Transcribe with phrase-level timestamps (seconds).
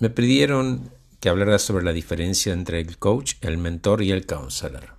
[0.00, 4.94] Me pidieron que hablara sobre la diferencia entre el coach, el mentor y el counselor.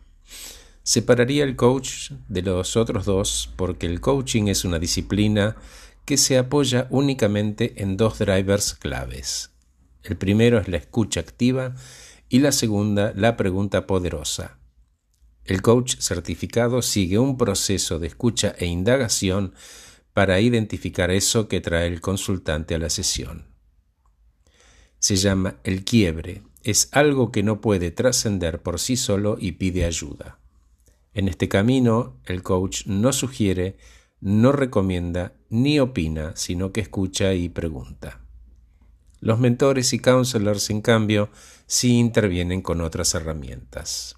[0.84, 5.56] Separaría el coach de los otros dos porque el coaching es una disciplina
[6.04, 9.52] que se apoya únicamente en dos drivers claves.
[10.04, 11.76] El primero es la escucha activa
[12.28, 14.60] y la segunda la pregunta poderosa.
[15.46, 19.54] El coach certificado sigue un proceso de escucha e indagación
[20.14, 23.49] para identificar eso que trae el consultante a la sesión.
[25.00, 29.86] Se llama el quiebre, es algo que no puede trascender por sí solo y pide
[29.86, 30.40] ayuda.
[31.14, 33.78] En este camino, el coach no sugiere,
[34.22, 38.22] no recomienda ni opina, sino que escucha y pregunta.
[39.22, 41.30] Los mentores y counselors, en cambio,
[41.66, 44.16] sí intervienen con otras herramientas.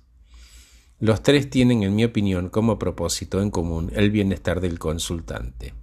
[0.99, 5.73] Los tres tienen, en mi opinión, como propósito en común el bienestar del consultante.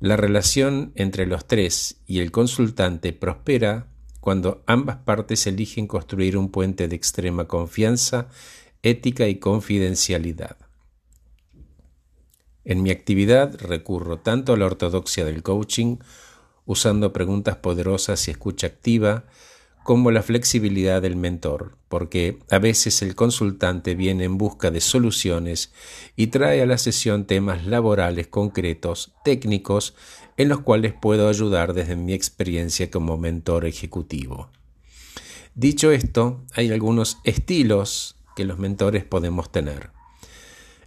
[0.00, 3.88] La relación entre los tres y el consultante prospera
[4.20, 8.28] cuando ambas partes eligen construir un puente de extrema confianza,
[8.82, 10.56] ética y confidencialidad.
[12.64, 15.96] En mi actividad recurro tanto a la ortodoxia del coaching,
[16.64, 19.24] usando preguntas poderosas y escucha activa,
[19.88, 25.72] como la flexibilidad del mentor, porque a veces el consultante viene en busca de soluciones
[26.14, 29.94] y trae a la sesión temas laborales concretos, técnicos,
[30.36, 34.50] en los cuales puedo ayudar desde mi experiencia como mentor ejecutivo.
[35.54, 39.88] Dicho esto, hay algunos estilos que los mentores podemos tener.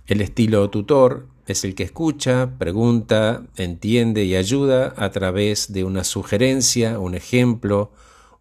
[0.06, 6.04] El estilo tutor es el que escucha, pregunta, entiende y ayuda a través de una
[6.04, 7.92] sugerencia, un ejemplo,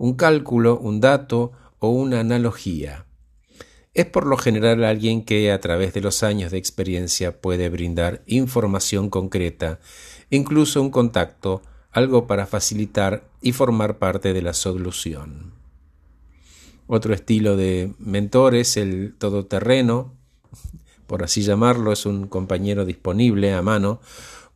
[0.00, 3.04] un cálculo, un dato o una analogía.
[3.92, 8.22] Es por lo general alguien que a través de los años de experiencia puede brindar
[8.24, 9.78] información concreta,
[10.30, 15.52] incluso un contacto, algo para facilitar y formar parte de la solución.
[16.86, 20.14] Otro estilo de mentor es el todoterreno,
[21.06, 24.00] por así llamarlo, es un compañero disponible a mano,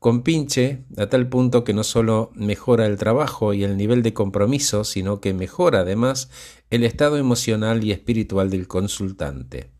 [0.04, 4.12] con pinche a tal punto que no solo mejora el trabajo y el nivel de
[4.12, 6.28] compromiso, sino que mejora además
[6.68, 9.70] el estado emocional y espiritual del consultante.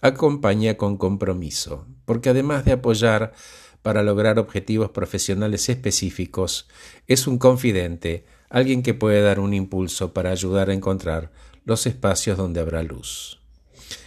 [0.00, 3.34] Acompaña con compromiso, porque además de apoyar
[3.82, 6.66] para lograr objetivos profesionales específicos,
[7.06, 11.32] es un confidente, alguien que puede dar un impulso para ayudar a encontrar
[11.66, 13.42] los espacios donde habrá luz.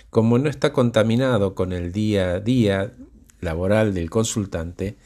[0.09, 2.95] Como no está contaminado con el día a día
[3.39, 4.97] laboral del consultante,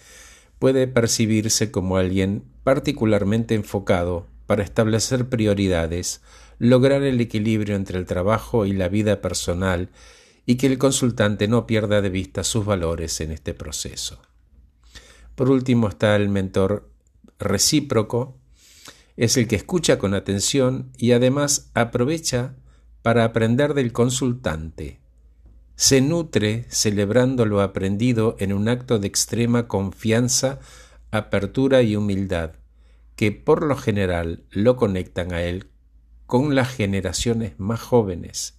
[0.59, 6.22] puede percibirse como alguien particularmente enfocado para establecer prioridades,
[6.59, 9.90] lograr el equilibrio entre el trabajo y la vida personal
[10.45, 14.19] y que el consultante no pierda de vista sus valores en este proceso.
[15.35, 16.89] Por último está el mentor
[17.38, 18.38] recíproco,
[19.18, 22.56] es el que escucha con atención y además aprovecha
[23.01, 25.00] para aprender del consultante,
[25.77, 30.59] se nutre celebrando lo aprendido en un acto de extrema confianza,
[31.11, 32.53] apertura y humildad,
[33.15, 35.69] que por lo general lo conectan a él
[36.25, 38.57] con las generaciones más jóvenes,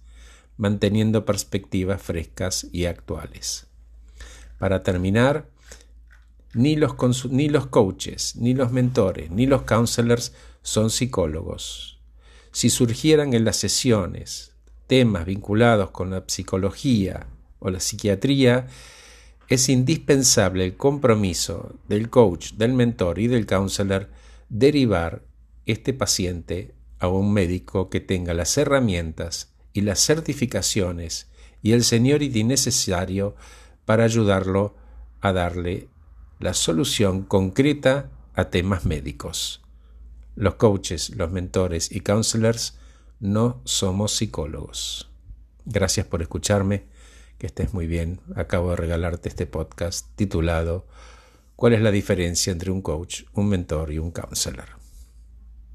[0.55, 3.67] manteniendo perspectivas frescas y actuales.
[4.57, 5.49] Para terminar,
[6.53, 6.95] ni los,
[7.29, 11.99] ni los coaches, ni los mentores, ni los counselors son psicólogos.
[12.53, 14.49] Si surgieran en las sesiones
[14.89, 17.27] temas vinculados con la psicología
[17.59, 18.65] o la psiquiatría,
[19.47, 24.09] es indispensable el compromiso del coach, del mentor y del counselor
[24.49, 25.21] derivar
[25.67, 31.27] este paciente a un médico que tenga las herramientas y las certificaciones
[31.61, 33.35] y el seniority necesario
[33.85, 34.75] para ayudarlo
[35.21, 35.87] a darle
[36.39, 39.61] la solución concreta a temas médicos.
[40.35, 42.79] Los coaches, los mentores y counselors
[43.19, 45.09] no somos psicólogos.
[45.65, 46.85] Gracias por escucharme,
[47.37, 48.21] que estés muy bien.
[48.35, 50.85] Acabo de regalarte este podcast titulado
[51.55, 54.78] ¿Cuál es la diferencia entre un coach, un mentor y un counselor?